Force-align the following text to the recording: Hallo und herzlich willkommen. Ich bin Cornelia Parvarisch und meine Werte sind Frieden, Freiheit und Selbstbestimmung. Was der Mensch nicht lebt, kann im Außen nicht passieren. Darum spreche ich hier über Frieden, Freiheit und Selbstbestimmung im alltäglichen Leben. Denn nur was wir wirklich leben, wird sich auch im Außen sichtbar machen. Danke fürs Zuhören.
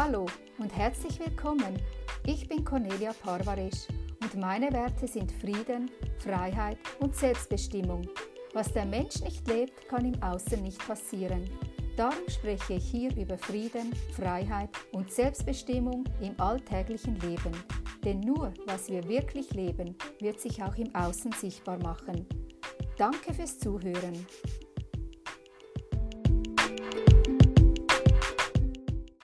Hallo 0.00 0.26
und 0.58 0.76
herzlich 0.76 1.18
willkommen. 1.18 1.76
Ich 2.24 2.48
bin 2.48 2.64
Cornelia 2.64 3.12
Parvarisch 3.20 3.88
und 4.22 4.36
meine 4.36 4.72
Werte 4.72 5.08
sind 5.08 5.32
Frieden, 5.32 5.90
Freiheit 6.20 6.78
und 7.00 7.16
Selbstbestimmung. 7.16 8.06
Was 8.54 8.72
der 8.72 8.86
Mensch 8.86 9.20
nicht 9.22 9.48
lebt, 9.48 9.88
kann 9.88 10.04
im 10.04 10.22
Außen 10.22 10.62
nicht 10.62 10.78
passieren. 10.86 11.50
Darum 11.96 12.28
spreche 12.28 12.74
ich 12.74 12.88
hier 12.88 13.10
über 13.16 13.36
Frieden, 13.38 13.92
Freiheit 14.12 14.70
und 14.92 15.10
Selbstbestimmung 15.10 16.04
im 16.20 16.40
alltäglichen 16.40 17.18
Leben. 17.18 17.50
Denn 18.04 18.20
nur 18.20 18.54
was 18.66 18.88
wir 18.88 19.02
wirklich 19.08 19.52
leben, 19.52 19.96
wird 20.20 20.40
sich 20.40 20.62
auch 20.62 20.76
im 20.76 20.94
Außen 20.94 21.32
sichtbar 21.32 21.78
machen. 21.82 22.24
Danke 22.96 23.34
fürs 23.34 23.58
Zuhören. 23.58 24.24